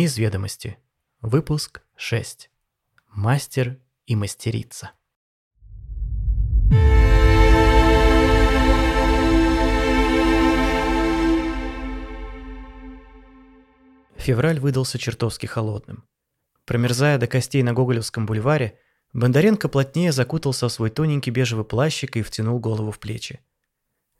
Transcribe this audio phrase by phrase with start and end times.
[0.00, 0.78] Дни из ведомости.
[1.20, 2.48] Выпуск 6.
[3.08, 4.92] Мастер и мастерица.
[14.16, 16.04] Февраль выдался чертовски холодным.
[16.64, 18.78] Промерзая до костей на Гоголевском бульваре,
[19.12, 23.40] Бондаренко плотнее закутался в свой тоненький бежевый плащик и втянул голову в плечи.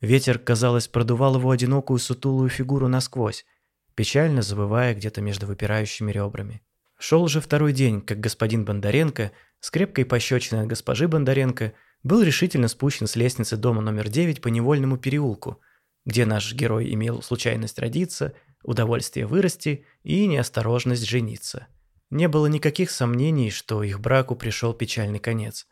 [0.03, 3.47] Ветер, казалось, продувал его одинокую сутулую фигуру насквозь,
[3.95, 6.63] печально забывая где-то между выпирающими ребрами.
[6.99, 12.69] Шел же второй день, как господин Бондаренко, с крепкой пощечиной от госпожи Бондаренко, был решительно
[12.69, 15.61] спущен с лестницы дома номер 9 по невольному переулку,
[16.05, 21.67] где наш герой имел случайность родиться, удовольствие вырасти и неосторожность жениться.
[22.11, 25.67] Не было никаких сомнений, что их браку пришел печальный конец.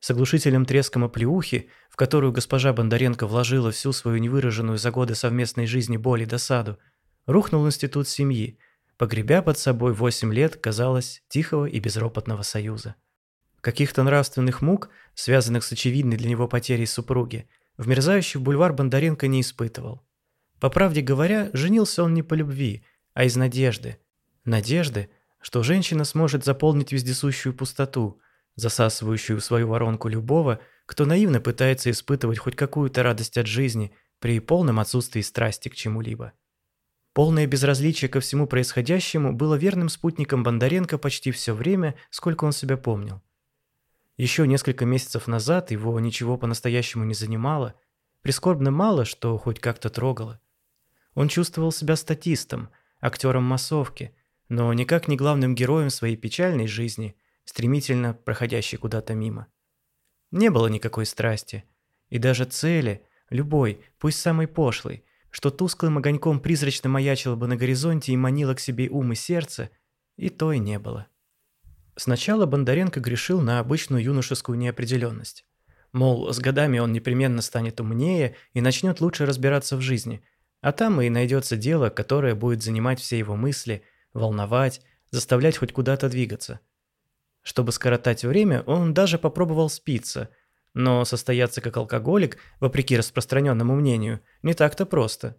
[0.00, 5.66] С оглушительным треском оплеухи, в которую госпожа Бондаренко вложила всю свою невыраженную за годы совместной
[5.66, 6.78] жизни боль и досаду,
[7.26, 8.58] рухнул институт семьи,
[8.96, 12.96] погребя под собой восемь лет, казалось, тихого и безропотного союза.
[13.60, 19.40] Каких-то нравственных мук, связанных с очевидной для него потерей супруги, в мерзающий бульвар Бондаренко не
[19.40, 20.02] испытывал.
[20.60, 23.98] По правде говоря, женился он не по любви, а из надежды.
[24.44, 28.20] Надежды, что женщина сможет заполнить вездесущую пустоту,
[28.56, 34.38] засасывающую в свою воронку любого, кто наивно пытается испытывать хоть какую-то радость от жизни при
[34.40, 36.32] полном отсутствии страсти к чему-либо.
[37.14, 42.76] Полное безразличие ко всему происходящему было верным спутником Бондаренко почти все время, сколько он себя
[42.76, 43.22] помнил.
[44.16, 47.74] Еще несколько месяцев назад его ничего по-настоящему не занимало,
[48.22, 50.40] прискорбно мало, что хоть как-то трогало.
[51.14, 52.68] Он чувствовал себя статистом,
[53.00, 54.12] актером массовки,
[54.48, 59.46] но никак не главным героем своей печальной жизни, стремительно проходящей куда-то мимо.
[60.32, 61.62] Не было никакой страсти,
[62.08, 68.12] и даже цели, любой, пусть самой пошлой, что тусклым огоньком призрачно маячило бы на горизонте
[68.12, 69.70] и манило к себе ум и сердце,
[70.16, 71.08] и то и не было.
[71.96, 75.44] Сначала Бондаренко грешил на обычную юношескую неопределенность.
[75.90, 80.22] Мол, с годами он непременно станет умнее и начнет лучше разбираться в жизни,
[80.60, 86.08] а там и найдется дело, которое будет занимать все его мысли, волновать, заставлять хоть куда-то
[86.08, 86.60] двигаться.
[87.42, 90.30] Чтобы скоротать время, он даже попробовал спиться–
[90.74, 95.36] но состояться как алкоголик, вопреки распространенному мнению, не так-то просто.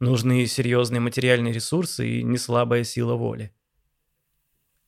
[0.00, 3.52] Нужны серьезные материальные ресурсы и не слабая сила воли.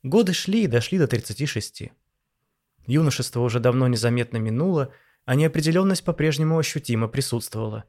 [0.02, 1.90] Годы шли и дошли до 36.
[2.86, 4.92] Юношество уже давно незаметно минуло,
[5.26, 7.84] а неопределенность по-прежнему ощутимо присутствовала.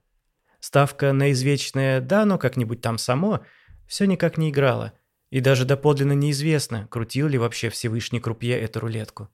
[0.59, 3.41] Ставка на извечное «да, но как-нибудь там само»
[3.87, 4.93] все никак не играла,
[5.29, 9.29] и даже доподлинно неизвестно, крутил ли вообще Всевышний Крупье эту рулетку.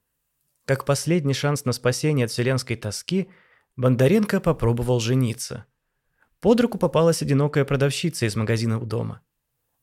[0.68, 3.30] Как последний шанс на спасение от вселенской тоски,
[3.78, 5.66] Бондаренко попробовал жениться.
[6.42, 9.22] Под руку попалась одинокая продавщица из магазина у дома.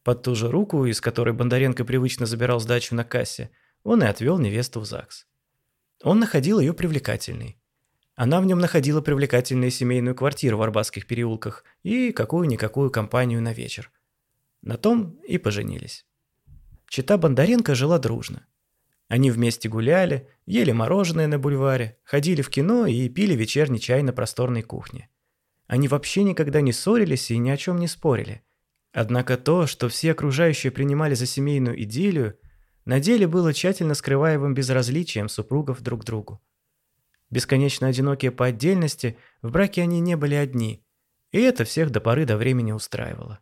[0.02, 3.50] Под ту же руку, из которой Бондаренко привычно забирал сдачу на кассе,
[3.82, 5.26] он и отвел невесту в ЗАГС.
[6.02, 7.58] Он находил ее привлекательной.
[8.14, 13.90] Она в нем находила привлекательную семейную квартиру в Арбатских переулках и какую-никакую компанию на вечер.
[14.60, 16.04] На том и поженились.
[16.88, 18.46] Чита Бондаренко жила дружно.
[19.14, 24.12] Они вместе гуляли, ели мороженое на бульваре, ходили в кино и пили вечерний чай на
[24.12, 25.08] просторной кухне.
[25.69, 28.42] Они вообще никогда не ссорились и ни о чем не спорили.
[28.92, 32.36] Однако то, что все окружающие принимали за семейную идиллию,
[32.86, 36.42] на деле было тщательно скрываемым безразличием супругов друг к другу.
[37.31, 40.84] Бесконечно одинокие по отдельности, в браке они не были одни,
[41.31, 43.38] и это всех до поры до времени устраивало.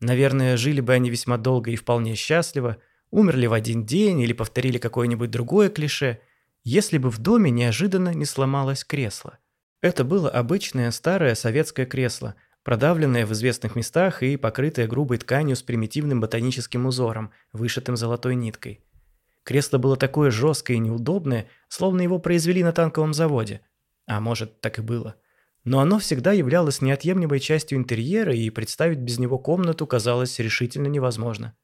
[0.00, 2.78] Наверное, жили бы они весьма долго и вполне счастливо–
[3.16, 6.20] умерли в один день или повторили какое-нибудь другое клише,
[6.64, 9.38] если бы в доме неожиданно не сломалось кресло.
[9.80, 15.62] Это было обычное старое советское кресло, продавленное в известных местах и покрытое грубой тканью с
[15.62, 18.84] примитивным ботаническим узором, вышитым золотой ниткой.
[19.44, 23.62] Кресло было такое жесткое и неудобное, словно его произвели на танковом заводе.
[24.06, 25.16] А может, так и было.
[25.64, 31.56] Но оно всегда являлось неотъемлемой частью интерьера, и представить без него комнату казалось решительно невозможно.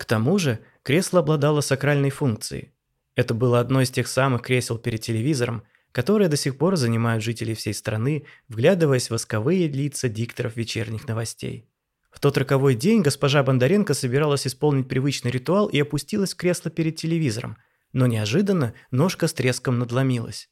[0.00, 2.72] К тому же кресло обладало сакральной функцией.
[3.16, 5.62] Это было одно из тех самых кресел перед телевизором,
[5.92, 11.68] которые до сих пор занимают жителей всей страны, вглядываясь в восковые лица дикторов вечерних новостей.
[12.10, 16.96] В тот роковой день госпожа Бондаренко собиралась исполнить привычный ритуал и опустилась в кресло перед
[16.96, 17.58] телевизором,
[17.92, 20.48] но неожиданно ножка с треском надломилась.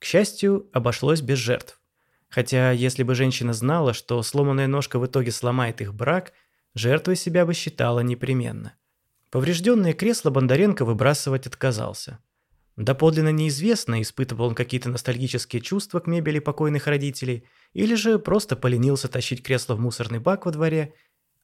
[0.00, 1.80] К счастью, обошлось без жертв.
[2.28, 6.32] Хотя, если бы женщина знала, что сломанная ножка в итоге сломает их брак–
[6.74, 8.74] жертвой себя бы считала непременно.
[9.30, 12.18] Поврежденное кресло Бондаренко выбрасывать отказался.
[12.76, 19.08] Доподлинно неизвестно, испытывал он какие-то ностальгические чувства к мебели покойных родителей, или же просто поленился
[19.08, 20.94] тащить кресло в мусорный бак во дворе,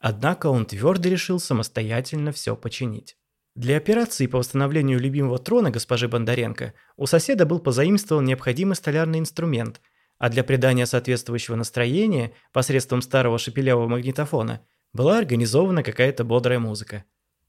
[0.01, 3.17] Однако он твердо решил самостоятельно все починить.
[3.55, 9.83] Для операции по восстановлению любимого трона госпожи Бондаренко у соседа был позаимствован необходимый столярный инструмент,
[10.19, 17.05] а для придания соответствующего настроения посредством старого шепелявого магнитофона была организована какая-то бодрая музыка.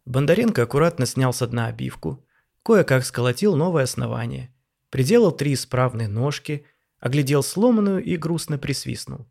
[0.06, 2.26] Бондаренко аккуратно снял с дна обивку,
[2.64, 4.54] кое-как сколотил новое основание,
[4.90, 6.66] приделал три исправные ножки,
[7.00, 9.28] оглядел сломанную и грустно присвистнул.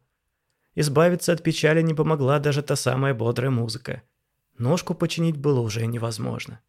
[0.75, 4.03] Избавиться от печали не помогла даже та самая бодрая музыка.
[4.57, 6.61] Ножку починить было уже невозможно.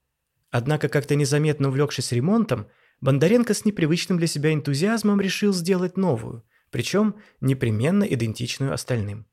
[0.49, 2.67] Однако, как-то незаметно увлекшись ремонтом,
[2.99, 9.25] Бондаренко с непривычным для себя энтузиазмом решил сделать новую, причем непременно идентичную остальным.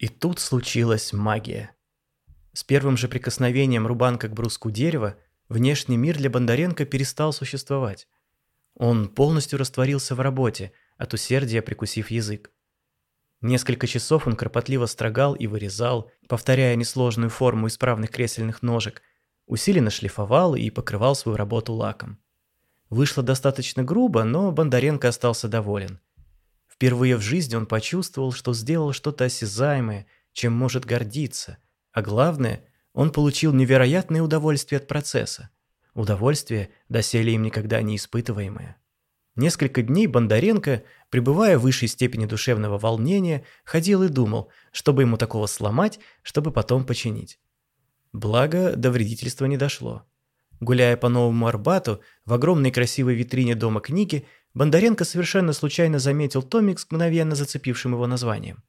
[0.00, 1.76] И тут случилась магия.
[2.54, 5.18] С первым же прикосновением рубанка к бруску дерева
[5.50, 8.08] внешний мир для Бондаренко перестал существовать.
[8.74, 12.50] Он полностью растворился в работе, от усердия прикусив язык.
[13.42, 19.02] Несколько часов он кропотливо строгал и вырезал, повторяя несложную форму исправных кресельных ножек,
[19.44, 22.18] усиленно шлифовал и покрывал свою работу лаком.
[22.88, 26.00] Вышло достаточно грубо, но Бондаренко остался доволен.
[26.80, 31.58] Впервые в жизни он почувствовал, что сделал что-то осязаемое, чем может гордиться,
[31.92, 35.50] а главное, он получил невероятное удовольствие от процесса.
[35.92, 38.78] Удовольствие, доселе им никогда не испытываемое.
[39.36, 45.48] Несколько дней Бондаренко, пребывая в высшей степени душевного волнения, ходил и думал, чтобы ему такого
[45.48, 47.38] сломать, чтобы потом починить.
[48.14, 50.06] Благо, до вредительства не дошло.
[50.60, 56.80] Гуляя по Новому Арбату, в огромной красивой витрине Дома книги, Бондаренко совершенно случайно заметил томик
[56.80, 58.64] с мгновенно зацепившим его названием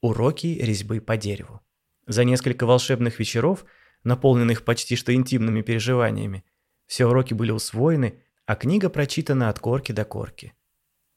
[0.00, 1.60] «Уроки резьбы по дереву».
[2.06, 3.64] За несколько волшебных вечеров,
[4.04, 6.44] наполненных почти что интимными переживаниями,
[6.86, 10.54] все уроки были усвоены, а книга прочитана от корки до корки.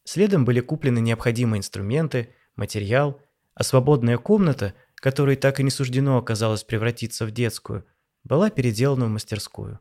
[0.03, 3.21] Следом были куплены необходимые инструменты, материал,
[3.53, 7.85] а свободная комната, которой так и не суждено оказалось превратиться в детскую,
[8.23, 9.79] была переделана в мастерскую.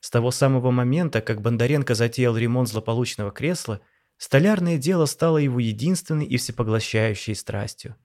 [0.00, 3.80] С того самого момента, как Бондаренко затеял ремонт злополучного кресла,
[4.16, 7.96] столярное дело стало его единственной и всепоглощающей страстью.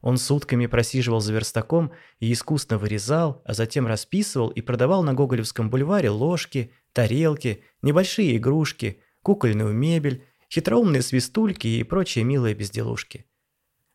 [0.00, 5.70] Он сутками просиживал за верстаком и искусно вырезал, а затем расписывал и продавал на Гоголевском
[5.70, 13.24] бульваре ложки, тарелки, небольшие игрушки, кукольную мебель, хитроумные свистульки и прочие милые безделушки.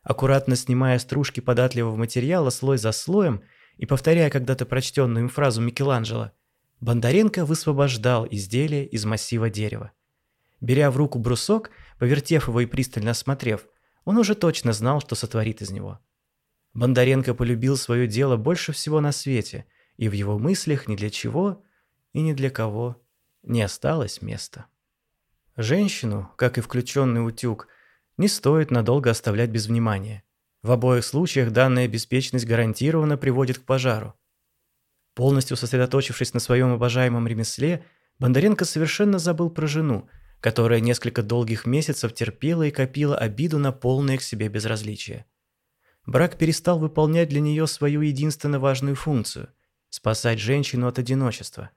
[0.02, 3.42] Аккуратно снимая стружки податливого материала слой за слоем
[3.76, 6.32] и повторяя когда-то прочтенную им фразу Микеланджело,
[6.80, 9.92] Бондаренко высвобождал изделие из массива дерева.
[10.60, 13.66] Беря в руку брусок, повертев его и пристально осмотрев,
[14.04, 16.00] он уже точно знал, что сотворит из него.
[16.72, 19.66] Бондаренко полюбил свое дело больше всего на свете,
[19.96, 21.62] и в его мыслях ни для чего
[22.12, 23.00] и ни для кого
[23.42, 24.66] не осталось места.
[25.56, 27.68] Женщину, как и включенный утюг,
[28.16, 30.22] не стоит надолго оставлять без внимания.
[30.62, 34.14] В обоих случаях данная беспечность гарантированно приводит к пожару.
[35.20, 37.84] Полностью сосредоточившись на своем обожаемом ремесле,
[38.18, 40.08] Бондаренко совершенно забыл про жену,
[40.40, 45.26] которая несколько долгих месяцев терпела и копила обиду на полное к себе безразличие.
[46.06, 49.50] Брак перестал выполнять для нее свою единственно важную функцию–
[49.90, 51.68] спасать женщину от одиночества.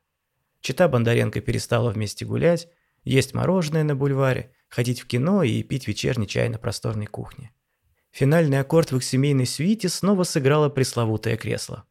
[0.61, 2.69] Чита Бондаренко перестала вместе гулять,
[3.03, 7.51] есть мороженое на бульваре, ходить в кино и пить вечерний чай на просторной кухне.
[8.09, 11.85] Финальный аккорд в их семейной свите снова сыграло пресловутое кресло.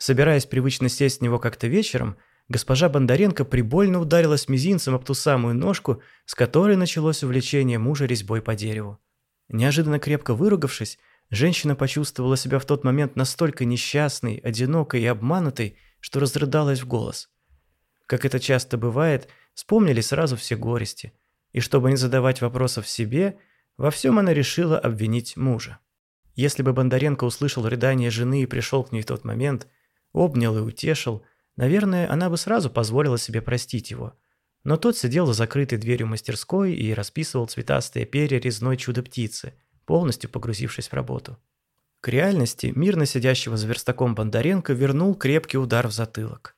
[0.00, 2.16] Собираясь привычно сесть в него как-то вечером,
[2.48, 8.40] госпожа Бондаренко прибольно ударилась мизинцем об ту самую ножку, с которой началось увлечение мужа резьбой
[8.40, 8.98] по дереву.
[9.50, 16.18] Неожиданно крепко выругавшись, женщина почувствовала себя в тот момент настолько несчастной, одинокой и обманутой, что
[16.18, 17.28] разрыдалась в голос.
[18.06, 21.12] Как это часто бывает, вспомнили сразу все горести,
[21.52, 23.36] и чтобы не задавать вопросов себе,
[23.76, 25.78] во всем она решила обвинить мужа.
[26.36, 29.68] Если бы Бондаренко услышал рыдание жены и пришел к ней в тот момент–
[30.12, 31.22] обнял и утешил,
[31.56, 34.14] наверное, она бы сразу позволила себе простить его.
[34.64, 39.54] Но тот сидел за закрытой дверью мастерской и расписывал цветастые перья резной чудо-птицы,
[39.86, 41.38] полностью погрузившись в работу.
[42.00, 46.56] К реальности мирно сидящего за верстаком Бондаренко вернул крепкий удар в затылок.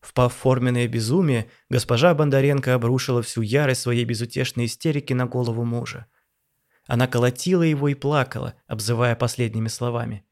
[0.00, 6.06] В форменное безумие, госпожа Бондаренко обрушила всю ярость своей безутешной истерики на голову мужа.
[6.86, 10.26] Она колотила его и плакала, обзывая последними словами.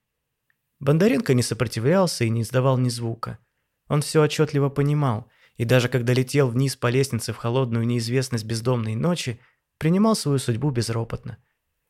[0.83, 3.39] Бондаренко не сопротивлялся и не издавал ни звука.
[3.87, 8.97] Он все отчетливо понимал, и даже когда летел вниз по лестнице в холодную неизвестность бездомной
[8.97, 9.39] ночи,
[9.79, 11.39] принимал свою судьбу безропотно.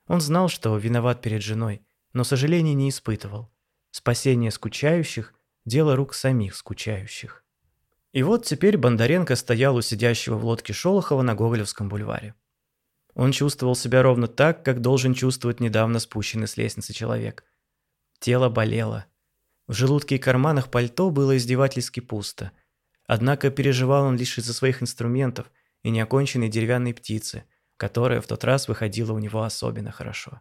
[0.08, 1.80] Он знал, что виноват перед женой,
[2.12, 3.50] но сожаления не испытывал.
[3.92, 5.32] Спасение скучающих–
[5.64, 7.44] дело рук самих скучающих.
[8.12, 12.34] И вот теперь Бондаренко стоял у сидящего в лодке Шолохова на Гоголевском бульваре.
[13.14, 17.42] Он чувствовал себя ровно так, как должен чувствовать недавно спущенный с лестницы человек–
[18.22, 19.06] Тело болело.
[19.66, 22.52] В желудке и карманах пальто было издевательски пусто.
[23.04, 25.50] Однако переживал он лишь из-за своих инструментов
[25.82, 30.40] и неоконченной деревянной птицы, которая в тот раз выходила у него особенно хорошо.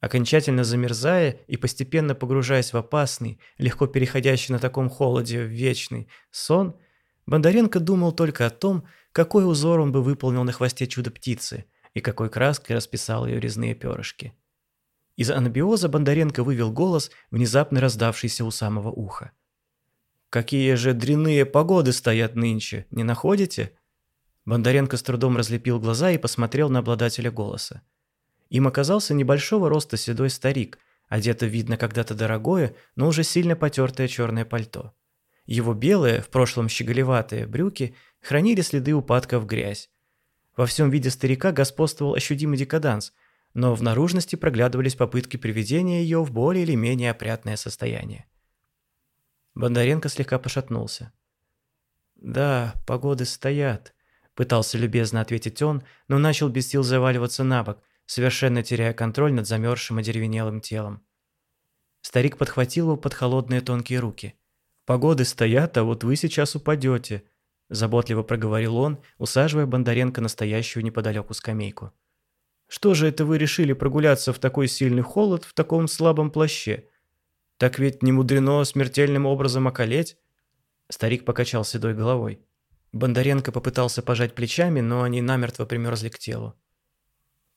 [0.00, 6.80] Окончательно замерзая и постепенно погружаясь в опасный, легко переходящий на таком холоде в вечный сон,
[7.26, 12.30] Бондаренко думал только о том, какой узор он бы выполнил на хвосте чудо-птицы и какой
[12.30, 14.32] краской расписал ее резные перышки.
[15.22, 19.30] Из анабиоза Бондаренко вывел голос, внезапно раздавшийся у самого уха.
[20.30, 23.70] «Какие же дрянные погоды стоят нынче, не находите?»
[24.46, 27.82] Бондаренко с трудом разлепил глаза и посмотрел на обладателя голоса.
[28.50, 34.44] Им оказался небольшого роста седой старик, одето видно когда-то дорогое, но уже сильно потертое черное
[34.44, 34.92] пальто.
[35.46, 39.88] Его белые, в прошлом щеголеватые, брюки хранили следы упадка в грязь.
[40.56, 43.12] Во всем виде старика господствовал ощутимый декаданс,
[43.54, 48.26] но в наружности проглядывались попытки приведения ее в более или менее опрятное состояние.
[49.54, 51.12] Бондаренко слегка пошатнулся.
[52.16, 53.94] «Да, погоды стоят»,—
[54.34, 59.46] пытался любезно ответить он, но начал без сил заваливаться на бок, совершенно теряя контроль над
[59.46, 61.04] замерзшим одеревенелым телом.
[62.00, 64.34] Старик подхватил его под холодные тонкие руки.
[64.86, 67.24] «Погоды стоят, а вот вы сейчас упадете»,–
[67.68, 71.92] заботливо проговорил он, усаживая Бондаренко на стоящую неподалеку скамейку.
[72.74, 76.88] «Что же это вы решили прогуляться в такой сильный холод в таком слабом плаще?
[77.58, 80.16] Так ведь не мудрено смертельным образом околеть?»
[80.88, 82.40] Старик покачал седой головой.
[82.92, 86.54] Бондаренко попытался пожать плечами, но они намертво примерзли к телу.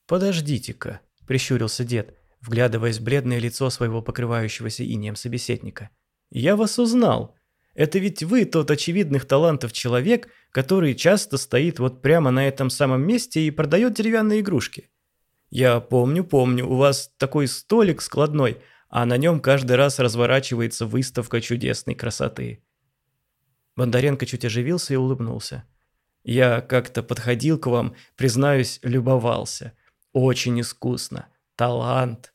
[0.06, 5.92] «Подождите-ка»,– прищурился дед, вглядываясь в бледное лицо своего покрывающегося инеем собеседника.
[6.30, 7.38] «Я вас узнал.
[7.74, 13.08] Это ведь вы тот очевидных талантов человек, который часто стоит вот прямо на этом самом
[13.08, 14.90] месте и продает деревянные игрушки.
[15.56, 18.58] Я помню, помню, у вас такой столик складной,
[18.90, 22.62] а на нем каждый раз разворачивается выставка чудесной красоты».
[23.78, 25.64] Бондаренко чуть оживился и улыбнулся.
[26.26, 29.72] «Я как-то подходил к вам, признаюсь, любовался».
[30.12, 31.28] Очень искусно.
[31.56, 32.34] Талант.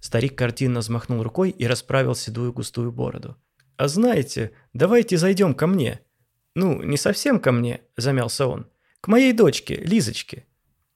[0.00, 3.36] Старик картинно взмахнул рукой и расправил седую густую бороду.
[3.76, 6.00] «А знаете, давайте зайдем ко мне».
[6.54, 8.66] «Ну, не совсем ко мне»,– замялся он.
[9.02, 10.46] «К моей дочке, Лизочке.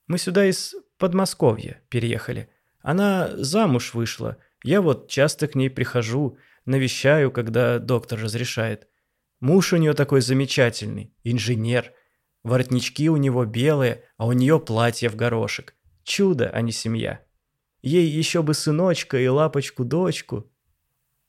[0.07, 2.51] Мы сюда из Подмосковья переехали.
[2.83, 4.37] Она замуж вышла.
[4.63, 8.87] Я вот часто к ней прихожу, навещаю, когда доктор разрешает.
[9.41, 11.95] Муж у нее такой замечательный, инженер.
[12.43, 15.75] Воротнички у него белые, а у нее платье в горошек.
[16.05, 17.25] Чудо, а не семья.
[17.81, 20.53] Ей еще бы сыночка и лапочку-дочку.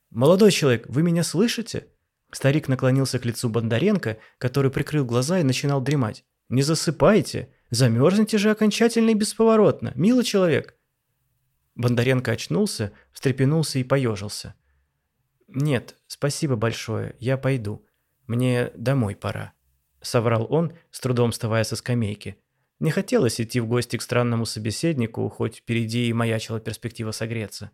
[0.10, 1.88] «Молодой человек, вы меня слышите?»
[2.34, 6.26] Старик наклонился к лицу Бондаренко, который прикрыл глаза и начинал дремать.
[6.52, 7.48] «Не засыпайте!
[7.70, 10.76] Замерзнете же окончательно и бесповоротно, милый человек!»
[11.76, 14.56] Бондаренко очнулся, встрепенулся и поежился.
[15.48, 17.86] «Нет, спасибо большое, я пойду.
[18.28, 19.54] Мне домой пора»,—
[20.02, 22.36] соврал он, с трудом вставая со скамейки.
[22.80, 27.72] Не хотелось идти в гости к странному собеседнику, хоть впереди и маячила перспектива согреться.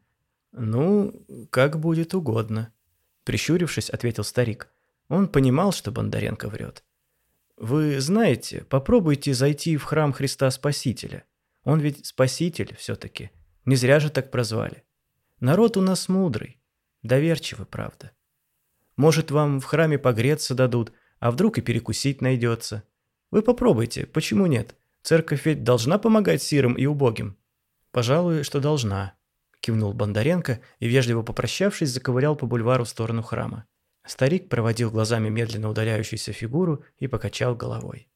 [0.51, 2.71] «Ну, как будет угодно»,–
[3.23, 4.71] прищурившись, ответил старик.
[5.09, 6.83] Он понимал, что Бондаренко врет.
[7.57, 11.25] «Вы знаете, попробуйте зайти в храм Христа Спасителя.
[11.63, 13.31] Он ведь Спаситель все-таки.
[13.65, 14.83] Не зря же так прозвали.
[15.39, 16.61] Народ у нас мудрый,
[17.03, 18.11] доверчивый, правда.
[18.95, 22.83] Может, вам в храме погреться дадут, а вдруг и перекусить найдется.
[23.31, 24.75] Вы попробуйте, почему нет?»
[25.07, 27.37] Церковь ведь должна помогать сирым и убогим?»
[27.91, 29.13] «Пожалуй, что должна»,–
[29.61, 33.65] кивнул Бондаренко и, вежливо попрощавшись, заковырял по бульвару в сторону храма.
[34.07, 38.09] Старик проводил глазами медленно удаляющуюся фигуру и покачал головой.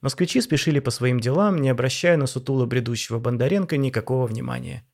[0.00, 4.86] Москвичи спешили по своим делам, не обращая на сутуло бредущего Бондаренко никакого внимания.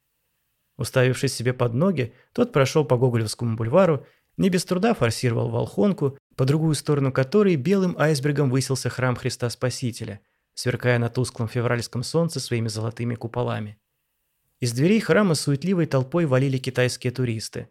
[0.76, 6.44] Уставившись себе под ноги, тот прошел по Гоголевскому бульвару, не без труда форсировал Волхонку, по
[6.44, 10.20] другую сторону которой белым айсбергом высился храм Христа Спасителя–
[10.54, 13.78] сверкая на тусклом февральском солнце своими золотыми куполами.
[14.60, 17.68] Из дверей храма суетливой толпой валили китайские туристы.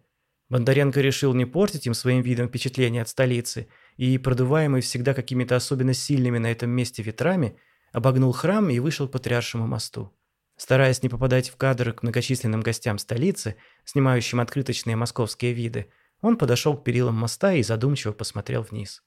[0.52, 5.94] Бондаренко решил не портить им своим видом впечатление от столицы и, продуваемый всегда какими-то особенно
[5.94, 7.56] сильными на этом месте ветрами,
[7.94, 10.12] обогнул храм и вышел к Патриаршему мосту.
[10.58, 13.56] Стараясь не попадать в кадры к многочисленным гостям столицы,
[13.86, 15.88] снимающим открыточные московские виды,
[16.20, 19.04] он подошел к перилам моста и задумчиво посмотрел вниз.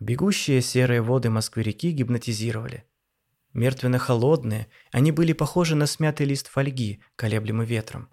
[0.00, 2.82] Бегущие серые воды Москвы-реки гипнотизировали.
[3.52, 8.10] Мертвенно-холодные, они были похожи на смятый лист фольги, колеблемый ветром.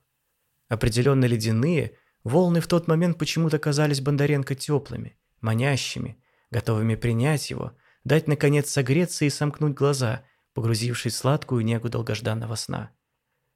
[0.70, 6.18] Определенно ледяные, волны в тот момент почему-то казались Бондаренко теплыми, манящими,
[6.52, 12.92] готовыми принять его, дать, наконец, согреться и сомкнуть глаза, погрузившись в сладкую негу долгожданного сна.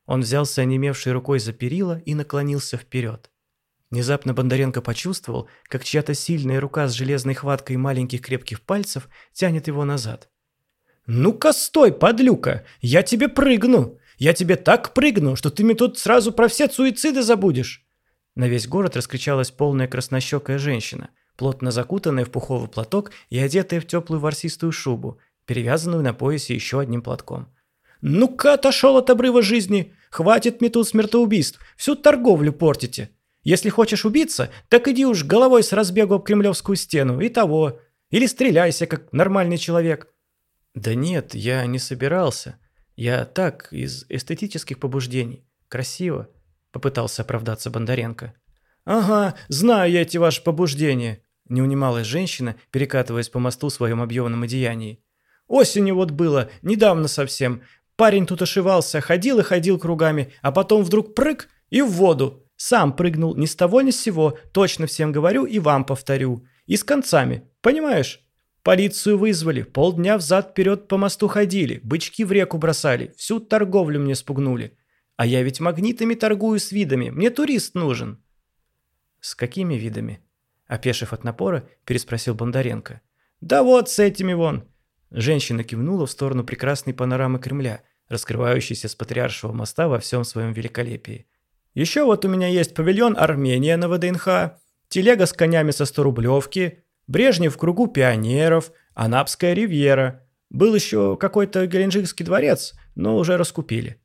[0.05, 3.29] Он взялся онемевшей рукой за перила и наклонился вперед.
[3.91, 9.83] Внезапно Бондаренко почувствовал, как чья-то сильная рука с железной хваткой маленьких крепких пальцев тянет его
[9.83, 10.29] назад.
[11.07, 12.63] «Ну-ка стой, подлюка!
[12.79, 13.99] Я тебе прыгну!
[14.17, 17.85] Я тебе так прыгну, что ты мне тут сразу про все суициды забудешь!»
[18.35, 23.87] На весь город раскричалась полная краснощекая женщина, плотно закутанная в пуховый платок и одетая в
[23.87, 27.47] теплую ворсистую шубу, перевязанную на поясе еще одним платком.
[28.01, 29.93] «Ну-ка отошел от обрыва жизни!
[30.09, 31.59] Хватит мне смертоубийств!
[31.77, 33.11] Всю торговлю портите!
[33.43, 37.79] Если хочешь убиться, так иди уж головой с разбегу об кремлевскую стену и того.
[38.09, 40.07] Или стреляйся, как нормальный человек».
[40.73, 42.57] «Да нет, я не собирался.
[42.95, 45.45] Я так, из эстетических побуждений.
[45.67, 46.29] Красиво»,—
[46.71, 48.33] попытался оправдаться Бондаренко.
[48.85, 54.43] «Ага, знаю я эти ваши побуждения»,— не унималась женщина, перекатываясь по мосту в своем объемном
[54.43, 55.03] одеянии.
[55.47, 57.61] «Осенью вот было, недавно совсем.
[57.95, 62.47] Парень тут ошивался, ходил и ходил кругами, а потом вдруг прыг и в воду.
[62.55, 66.45] Сам прыгнул ни с того ни с сего, точно всем говорю и вам повторю.
[66.67, 68.21] И с концами, понимаешь?
[68.63, 74.77] Полицию вызвали, полдня взад-вперед по мосту ходили, бычки в реку бросали, всю торговлю мне спугнули.
[75.21, 78.23] А я ведь магнитами торгую с видами, мне турист нужен».
[79.19, 80.19] «С какими видами?»
[80.65, 83.01] Опешив от напора, переспросил Бондаренко.
[83.39, 84.63] «Да вот с этими вон!»
[85.11, 91.27] Женщина кивнула в сторону прекрасной панорамы Кремля, раскрывающейся с Патриаршего моста во всем своем великолепии.
[91.75, 94.57] «Еще вот у меня есть павильон Армения на ВДНХ,
[94.89, 100.27] телега с конями со 100-рублевки, Брежнев в кругу пионеров, Анапская ривьера.
[100.49, 104.00] Был еще какой-то Геленджикский дворец, но уже раскупили.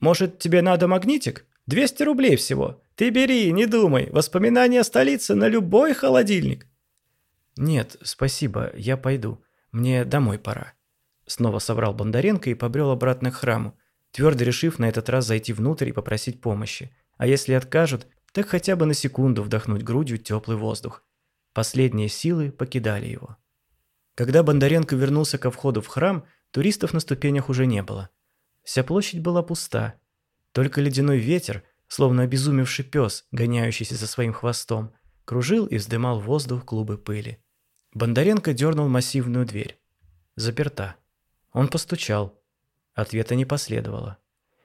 [0.00, 1.44] Может, тебе надо магнитик?
[1.66, 2.82] 200 рублей всего.
[2.94, 4.08] Ты бери, не думай.
[4.10, 6.66] Воспоминания столицы на любой холодильник.
[7.56, 9.42] Нет, спасибо, я пойду.
[9.72, 10.74] Мне домой пора.
[11.26, 13.76] Снова собрал Бондаренко и побрел обратно к храму,
[14.12, 16.90] твердо решив на этот раз зайти внутрь и попросить помощи.
[17.18, 21.02] А если откажут, так хотя бы на секунду вдохнуть грудью теплый воздух.
[21.52, 23.36] Последние силы покидали его.
[24.14, 28.10] Когда Бондаренко вернулся ко входу в храм, туристов на ступенях уже не было.
[28.68, 29.94] Вся площадь была пуста.
[30.52, 34.92] Только ледяной ветер, словно обезумевший пес, гоняющийся за своим хвостом,
[35.24, 37.42] кружил и вздымал в воздух клубы пыли.
[37.94, 39.80] Бондаренко дернул массивную дверь.
[40.36, 40.96] Заперта.
[41.54, 42.38] Он постучал.
[42.92, 44.18] Ответа не последовало.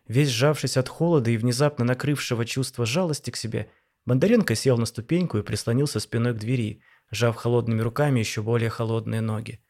[0.05, 3.71] Весь сжавшись от холода и внезапно накрывшего чувство жалости к себе,
[4.05, 9.21] Бондаренко сел на ступеньку и прислонился спиной к двери, сжав холодными руками еще более холодные
[9.21, 9.61] ноги.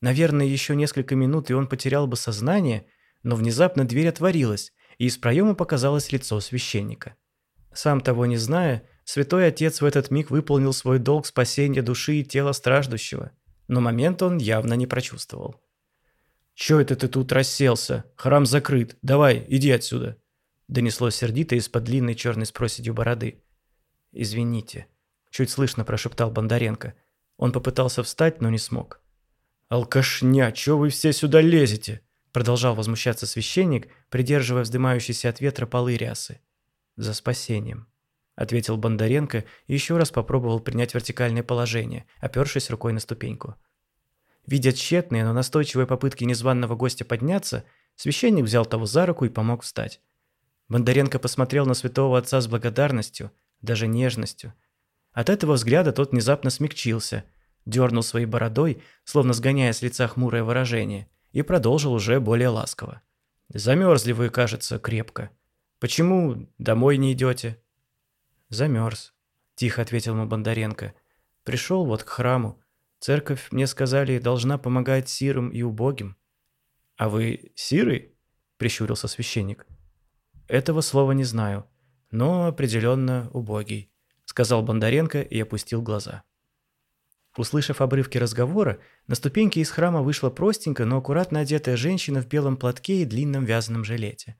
[0.00, 2.86] Наверное, еще несколько минут, и он потерял бы сознание,
[3.26, 7.16] но внезапно дверь отворилась, и из проема показалось лицо священника.
[7.74, 12.24] Сам того не зная, святой отец в этот миг выполнил свой долг спасения души и
[12.24, 13.32] тела страждущего,
[13.66, 15.60] но момент он явно не прочувствовал.
[16.54, 18.04] «Чё это ты тут расселся?
[18.14, 18.96] Храм закрыт.
[19.02, 20.18] Давай, иди отсюда!»
[20.68, 22.52] Донеслось сердито из-под длинной черной с
[22.92, 23.42] бороды.
[24.12, 24.86] «Извините»,–
[25.30, 26.94] чуть слышно прошептал Бондаренко.
[27.38, 29.00] Он попытался встать, но не смог.
[29.68, 32.02] «Алкашня, чё вы все сюда лезете?»–
[32.36, 36.42] продолжал возмущаться священник, придерживая вздымающиеся от ветра полы рясы.
[36.96, 37.88] «За спасением»,–
[38.34, 43.54] ответил Бондаренко и еще раз попробовал принять вертикальное положение, опершись рукой на ступеньку.
[44.46, 49.62] Видя тщетные, но настойчивые попытки незваного гостя подняться, священник взял того за руку и помог
[49.62, 50.02] встать.
[50.68, 53.30] Бондаренко посмотрел на святого отца с благодарностью–
[53.62, 54.52] даже нежностью.
[55.12, 57.24] От этого взгляда тот внезапно смягчился,
[57.64, 63.02] дернул своей бородой, словно сгоняя с лица хмурое выражение, и продолжил уже более ласково.
[63.48, 65.30] «Замерзли вы, кажется, крепко.
[65.78, 67.62] Почему домой не идете?»
[68.48, 69.14] «Замерз»,–
[69.54, 70.94] тихо ответил ему Бондаренко.
[71.44, 72.60] «Пришел вот к храму.
[73.00, 76.16] Церковь, мне сказали, должна помогать сирым и убогим».
[76.96, 78.14] «А вы сирый?»–
[78.56, 79.66] прищурился священник.
[80.48, 81.68] «Этого слова не знаю
[82.10, 83.90] но определенно убогий»,—
[84.24, 86.22] сказал Бондаренко и опустил глаза.
[87.36, 92.56] Услышав обрывки разговора, на ступеньке из храма вышла простенькая, но аккуратно одетая женщина в белом
[92.56, 94.36] платке и длинном вязаном жилете.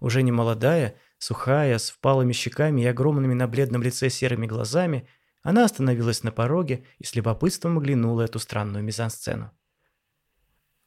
[0.00, 5.06] Уже не молодая, сухая, с впалыми щеками и огромными на бледном лице серыми глазами,
[5.42, 9.52] она остановилась на пороге и с любопытством оглянула эту странную мизансцену.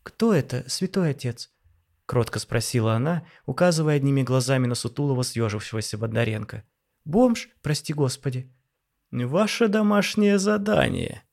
[0.03, 1.49] «Кто это, святой отец?»–
[2.05, 6.65] кротко спросила она, указывая одними глазами на сутулого съежившегося Бондаренко.
[7.05, 8.51] «Бомж, прости господи».
[9.11, 11.23] «Ваше домашнее задание».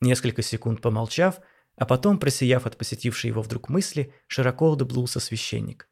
[0.00, 1.40] Несколько секунд помолчав,
[1.76, 5.88] а потом, просияв от посетившей его вдруг мысли, широко улыбнулся священник.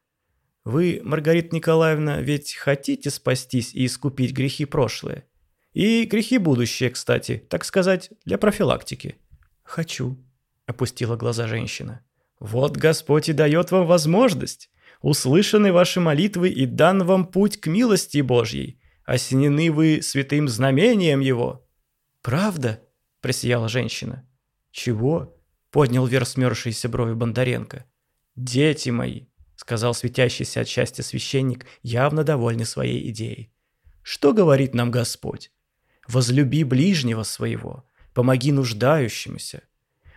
[0.65, 5.27] «Вы, Маргарита Николаевна, ведь хотите спастись и искупить грехи прошлые?
[5.73, 9.17] И грехи будущие, кстати, так сказать, для профилактики».
[9.63, 10.19] «Хочу»,–
[10.67, 12.03] опустила глаза женщина.
[12.41, 14.71] Вот Господь и дает вам возможность.
[15.01, 18.81] услышаны ваши молитвы и дан вам путь к милости Божьей.
[19.05, 21.67] Осенены вы святым знамением его».
[22.23, 22.81] «Правда?»–
[23.25, 24.29] просияла женщина.
[24.71, 25.35] «Чего?»–
[25.71, 27.87] поднял вверх смерзшиеся брови Бондаренко.
[28.37, 33.51] «Дети мои»,– сказал светящийся от счастья священник, явно довольный своей идеей.
[34.03, 35.53] «Что говорит нам Господь?
[36.07, 39.63] Возлюби ближнего своего, помоги нуждающемуся,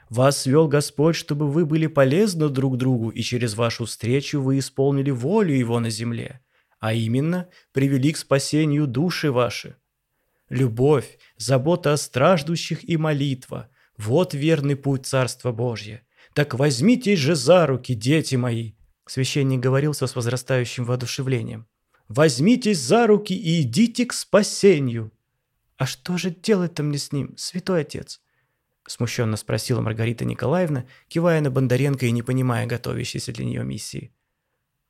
[0.09, 5.11] вас вел Господь, чтобы вы были полезны друг другу, и через вашу встречу вы исполнили
[5.11, 6.41] волю Его на земле,
[6.81, 9.77] а именно привели к спасению души ваши.
[10.49, 16.03] Любовь, забота о страждущих и молитва– вот верный путь Царства Божье.
[16.33, 18.73] Так возьмитесь же за руки, дети мои!»
[19.07, 21.67] Священник говорил со с возрастающим воодушевлением.
[22.07, 25.11] «Возьмитесь за руки и идите к спасению!»
[25.77, 28.21] «А что же делать-то мне с ним, святой отец?»
[28.87, 34.13] Смущенно спросила Маргарита Николаевна, кивая на Бондаренко и не понимая готовящейся для нее миссии.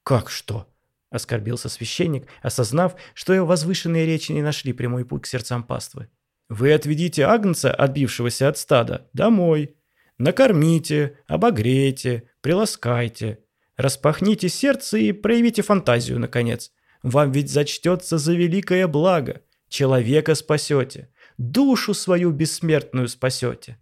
[0.03, 0.67] «Как что?»–
[1.09, 6.09] оскорбился священник, осознав, что его возвышенные речи не нашли прямой путь к сердцам паствы.
[6.49, 9.75] «Вы отведите агнца, отбившегося от стада, домой.
[10.17, 13.39] Накормите, обогрейте, приласкайте.
[13.75, 16.71] Распахните сердце и проявите фантазию, наконец.
[17.03, 19.41] Вам ведь зачтется за великое благо.
[19.69, 21.09] Человека спасете.
[21.37, 23.77] Душу свою бессмертную спасете».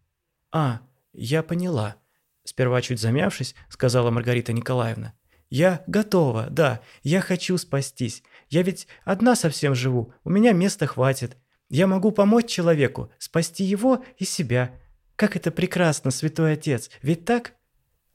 [0.52, 0.82] «А,
[1.14, 1.96] я поняла»,–
[2.44, 5.14] сперва чуть замявшись, сказала Маргарита Николаевна.
[5.50, 8.24] «Я готова, да, я хочу спастись.
[8.50, 11.38] Я ведь одна совсем живу, у меня места хватит.
[11.70, 14.80] Я могу помочь человеку, спасти его и себя.
[15.16, 17.54] Как это прекрасно, святой отец, ведь так?»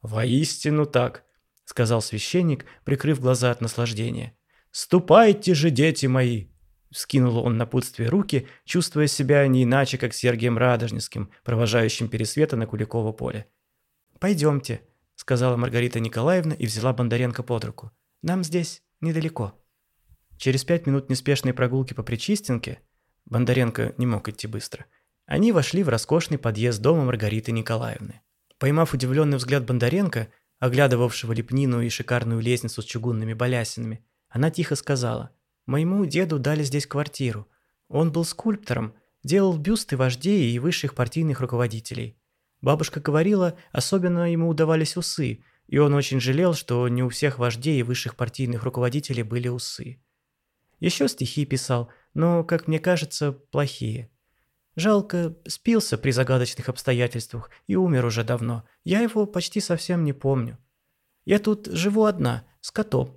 [0.02, 1.24] «Воистину так»,–
[1.64, 4.36] сказал священник, прикрыв глаза от наслаждения.
[4.70, 6.50] «Ступайте же, дети мои,
[6.90, 13.12] Вскинул он напутствие руки, чувствуя себя не иначе, как Сергием Радожневским, провожающим Пересвета на Куликово
[13.12, 13.46] поле.
[14.18, 14.82] «Пойдемте»,—
[15.20, 17.92] сказала Маргарита Николаевна и взяла Бондаренко под руку.
[18.22, 19.54] «Нам здесь недалеко».
[20.38, 22.80] Через пять минут неспешной прогулки по Причистенке
[23.26, 24.86] Бондаренко не мог идти быстро.
[25.26, 28.22] Они вошли в роскошный подъезд дома Маргариты Николаевны.
[28.58, 30.28] Поймав удивленный взгляд Бондаренко,
[30.58, 35.30] оглядывавшего лепнину и шикарную лестницу с чугунными балясинами, она тихо сказала–
[35.70, 37.46] Моему деду дали здесь квартиру.
[37.86, 42.16] Он был скульптором, делал бюсты вождей и высших партийных руководителей.
[42.60, 47.80] Бабушка говорила, особенно ему удавались усы, и он очень жалел, что не у всех вождей
[47.80, 50.02] и высших партийных руководителей были усы.
[50.78, 54.10] Еще стихи писал, но, как мне кажется, плохие.
[54.76, 58.64] Жалко, спился при загадочных обстоятельствах и умер уже давно.
[58.84, 60.58] Я его почти совсем не помню.
[61.24, 63.16] Я тут живу одна, с котом.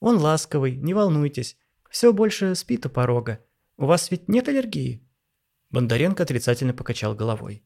[0.00, 1.56] Он ласковый, не волнуйтесь.
[1.90, 3.44] Все больше спит у порога.
[3.76, 5.02] У вас ведь нет аллергии?»
[5.70, 7.64] Бондаренко отрицательно покачал головой.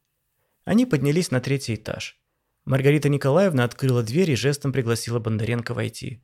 [0.65, 2.21] Они поднялись на третий этаж.
[2.65, 6.23] Маргарита Николаевна открыла дверь и жестом пригласила Бондаренко войти.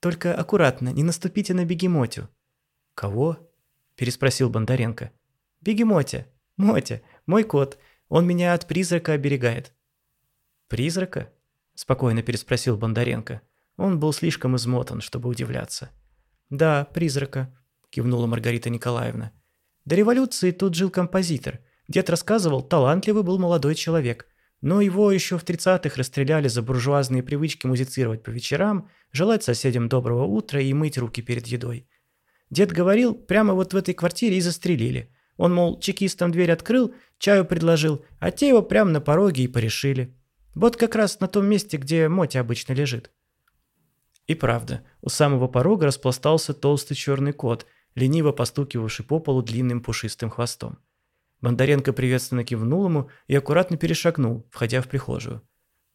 [0.00, 2.28] «Только аккуратно, не наступите на бегемотю».
[2.94, 3.50] «Кого?»–
[3.96, 5.12] переспросил Бондаренко.
[5.60, 6.26] «Бегемотя.
[6.56, 7.02] Мотя.
[7.26, 7.78] Мой кот.
[8.08, 9.74] Он меня от призрака оберегает».
[10.68, 11.32] «Призрака?»–
[11.74, 13.42] спокойно переспросил Бондаренко.
[13.76, 15.90] Он был слишком измотан, чтобы удивляться.
[16.48, 17.54] «Да, призрака»,–
[17.90, 19.32] кивнула Маргарита Николаевна.
[19.84, 21.60] «До революции тут жил композитор.
[21.88, 24.26] Дед рассказывал, талантливый был молодой человек.
[24.60, 30.24] Но его еще в 30-х расстреляли за буржуазные привычки музицировать по вечерам, желать соседям доброго
[30.24, 31.88] утра и мыть руки перед едой.
[32.50, 35.12] Дед говорил, прямо вот в этой квартире и застрелили.
[35.36, 40.16] Он, мол, чекистам дверь открыл, чаю предложил, а те его прямо на пороге и порешили.
[40.54, 43.10] Вот как раз на том месте, где Мотя обычно лежит.
[44.26, 50.30] И правда, у самого порога распластался толстый черный кот, лениво постукивавший по полу длинным пушистым
[50.30, 50.78] хвостом.
[51.40, 55.42] Бондаренко приветственно кивнул ему и аккуратно перешагнул, входя в прихожую.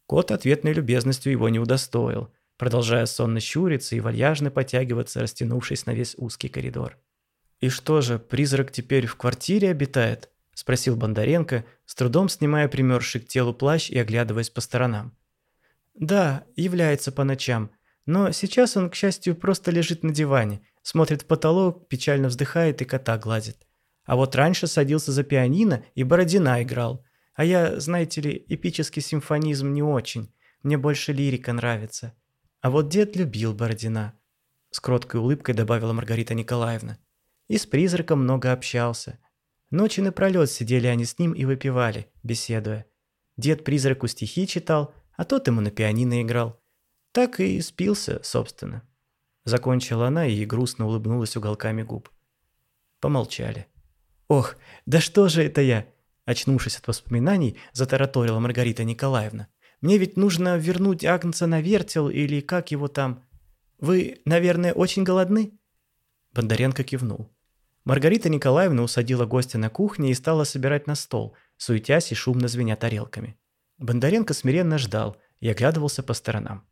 [0.06, 6.14] Кот ответной любезностью его не удостоил, продолжая сонно щуриться и вальяжно потягиваться, растянувшись на весь
[6.16, 6.98] узкий коридор.
[7.60, 13.28] «И что же, призрак теперь в квартире обитает?»– спросил Бондаренко, с трудом снимая примерзший к
[13.28, 15.16] телу плащ и оглядываясь по сторонам.
[15.94, 17.70] «Да, является по ночам»,
[18.06, 22.84] но сейчас он, к счастью, просто лежит на диване, смотрит в потолок, печально вздыхает и
[22.84, 23.56] кота гладит.
[24.04, 27.04] А вот раньше садился за пианино и Бородина играл.
[27.34, 30.32] А я, знаете ли, эпический симфонизм не очень.
[30.62, 32.14] Мне больше лирика нравится.
[32.60, 34.18] А вот дед любил Бородина.
[34.70, 36.98] С кроткой улыбкой добавила Маргарита Николаевна.
[37.48, 39.18] И с призраком много общался.
[39.70, 42.86] Ночи напролет сидели они с ним и выпивали, беседуя.
[43.36, 46.60] Дед призраку стихи читал, а тот ему на пианино играл.
[47.12, 48.86] Так и спился, собственно.
[49.44, 52.10] Закончила она и грустно улыбнулась уголками губ.
[53.00, 53.66] Помолчали.
[54.32, 55.84] «Ох, да что же это я?»
[56.24, 59.48] Очнувшись от воспоминаний, затараторила Маргарита Николаевна.
[59.82, 63.22] «Мне ведь нужно вернуть Агнца на вертел или как его там...»
[63.78, 65.52] Вы, наверное, очень голодны?»
[66.32, 67.30] Бондаренко кивнул.
[67.84, 72.76] Маргарита Николаевна усадила гостя на кухне и стала собирать на стол, суетясь и шумно звеня
[72.76, 73.36] тарелками.
[73.76, 76.64] Бондаренко смиренно ждал и оглядывался по сторонам.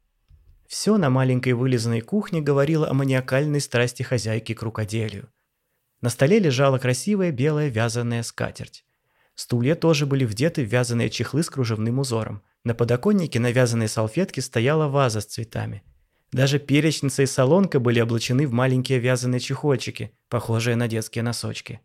[0.67, 5.29] Все на маленькой вылизанной кухне говорило о маниакальной страсти хозяйки к рукоделию.
[6.01, 8.85] На столе лежала красивая белая вязаная скатерть.
[9.35, 12.43] Стулья тоже были вдеты в вязаные чехлы с кружевным узором.
[12.65, 15.83] На подоконнике на вязаной салфетке стояла ваза с цветами.
[16.33, 21.81] Даже перечница и солонка были облачены в маленькие вязаные чехольчики, похожие на детские носочки.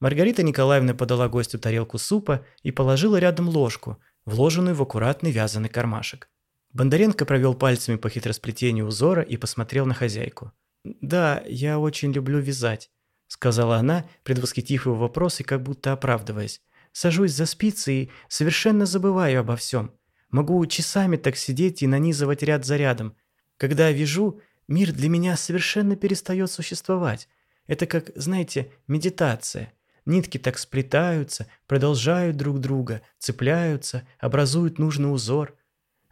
[0.00, 6.28] Маргарита Николаевна подала гостю тарелку супа и положила рядом ложку, вложенную в аккуратный вязаный кармашек.
[6.72, 10.52] Бондаренко провел пальцами по хитросплетению узора и посмотрел на хозяйку.
[10.84, 12.90] «Да, я очень люблю вязать»,—
[13.32, 16.60] сказала она, предвосхитив его вопрос и как будто оправдываясь.
[16.92, 19.92] «Сажусь за спицы и совершенно забываю обо всем.
[20.30, 23.16] Могу часами так сидеть и нанизывать ряд за рядом.
[23.56, 27.28] Когда вяжу, мир для меня совершенно перестает существовать.
[27.66, 29.72] Это как, знаете, медитация.
[30.04, 35.56] Нитки так сплетаются, продолжают друг друга, цепляются, образуют нужный узор—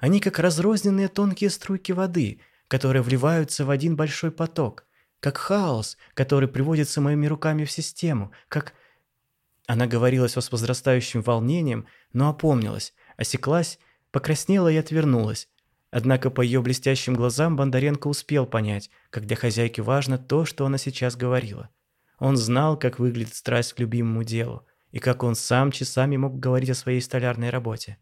[0.00, 4.87] они как разрозненные тонкие струйки воды, которые вливаются в один большой поток,
[5.20, 8.74] как хаос, который приводится моими руками в систему, как...
[9.66, 13.78] Она говорила с возрастающим волнением, но опомнилась, осеклась,
[14.11, 15.48] покраснела и отвернулась.
[15.92, 20.76] Однако по ее блестящим глазам Бондаренко успел понять, как для хозяйки важно то, что она
[20.76, 21.68] сейчас говорила.
[22.18, 26.70] Он знал, как выглядит страсть к любимому делу, и как он сам часами мог говорить
[26.70, 27.98] о своей столярной работе.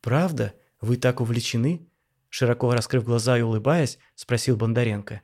[0.00, 1.86] «Правда?» «Вы так увлечены?»
[2.30, 5.20] Широко раскрыв глаза и улыбаясь, спросил Бондаренко.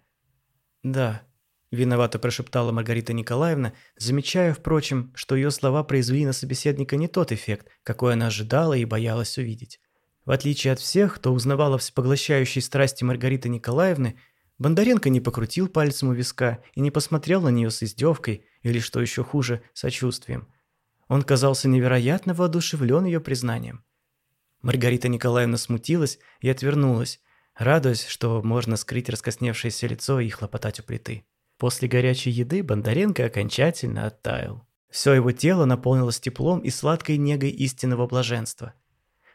[0.87, 1.22] «Да»,–
[1.72, 7.66] виновато прошептала Маргарита Николаевна, замечая, впрочем, что ее слова произвели на собеседника не тот эффект,
[7.83, 9.81] какой она ожидала и боялась увидеть.
[10.25, 14.16] В отличие от всех, кто узнавал о всепоглощающей страсти Маргариты Николаевны,
[14.59, 19.01] Бондаренко не покрутил пальцем у виска и не посмотрел на нее с издевкой или, что
[19.01, 20.46] еще хуже, сочувствием.
[21.09, 23.85] Он казался невероятно воодушевлен ее признанием.
[24.62, 27.20] Маргарита Николаевна смутилась и отвернулась,
[27.57, 31.25] радуясь, что можно скрыть раскосневшееся лицо и хлопотать у плиты.
[31.59, 34.66] После горячей еды Бондаренко окончательно оттаял.
[34.90, 38.75] Все его тело наполнилось теплом и сладкой негой истинного блаженства.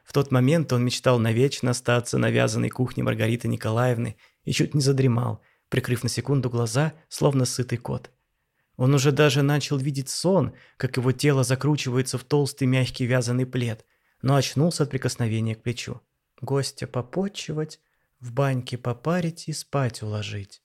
[0.04, 4.82] В тот момент он мечтал навечно остаться на вязаной кухне Маргариты Николаевны и чуть не
[4.82, 8.12] задремал, прикрыв на секунду глаза, словно сытый кот.
[8.78, 13.86] Он уже даже начал видеть сон, как его тело закручивается в толстый мягкий вязаный плед,
[14.22, 16.02] но очнулся от прикосновения к плечу.
[16.42, 17.80] Гостя попотчевать,
[18.22, 20.62] в баньке попарить и спать уложить.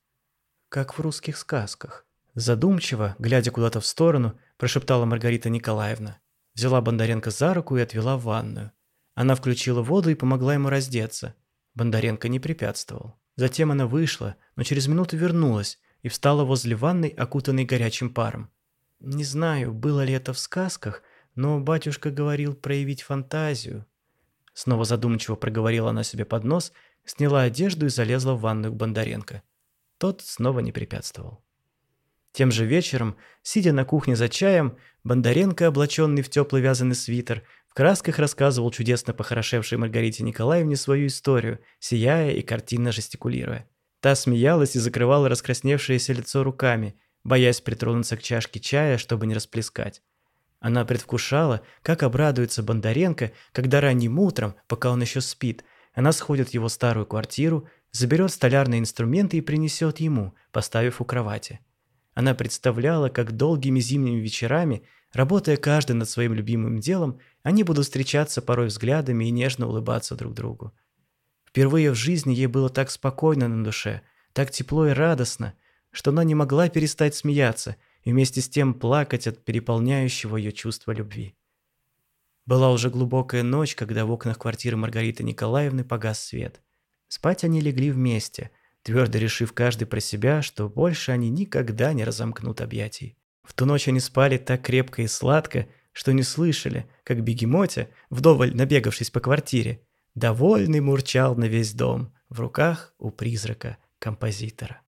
[0.69, 2.07] Как в русских сказках.
[2.35, 6.19] Задумчиво, глядя куда-то в сторону, прошептала Маргарита Николаевна.
[6.55, 8.73] Взяла Бондаренко за руку и отвела в ванную.
[9.14, 11.35] Она включила воду и помогла ему раздеться.
[11.75, 13.19] Бондаренко не препятствовал.
[13.37, 18.51] Затем она вышла, но через минуту вернулась и встала возле ванной, окутанной горячим паром.
[19.01, 21.03] Не знаю, было ли это в сказках,
[21.35, 23.87] но батюшка говорил проявить фантазию.
[24.53, 26.73] Снова задумчиво проговорила она себе под нос,
[27.07, 29.42] сняла одежду и залезла в ванную к Бондаренко.
[29.99, 31.42] Тот снова не препятствовал.
[32.33, 37.73] Тем же вечером, сидя на кухне за чаем, Бондаренко, облаченный в теплый вязаный свитер, в
[37.73, 43.66] красках рассказывал чудесно похорошевшей Маргарите Николаевне свою историю, сияя и картинно жестикулируя.
[44.01, 50.03] Та смеялась и закрывала раскрасневшееся лицо руками, боясь притронуться к чашке чая, чтобы не расплескать.
[50.61, 55.64] Она предвкушала, как обрадуется Бондаренко, когда ранним утром, пока он еще спит,
[55.96, 61.61] она сходит в его старую квартиру, заберет столярные инструменты и принесет ему, поставив у кровати.
[62.12, 64.82] Она представляла, как долгими зимними вечерами,
[65.14, 70.35] работая каждый над своим любимым делом, они будут встречаться порой взглядами и нежно улыбаться друг
[70.35, 70.74] другу.
[71.46, 74.02] Впервые в жизни ей было так спокойно на душе,
[74.35, 75.54] так тепло и радостно,
[75.92, 80.92] что она не могла перестать смеяться и вместе с тем плакать от переполняющего ее чувства
[80.92, 81.35] любви.
[82.46, 86.61] Была уже глубокая ночь, когда в окнах квартиры Маргариты Николаевны погас свет.
[87.09, 88.50] Спать они легли вместе,
[88.82, 93.18] твердо решив каждый про себя, что больше они никогда не разомкнут объятий.
[93.42, 98.54] В ту ночь они спали так крепко и сладко, что не слышали, как бегемотя, вдоволь
[98.54, 99.80] набегавшись по квартире,
[100.14, 104.82] довольный мурчал на весь дом, в руках у призрака композитора.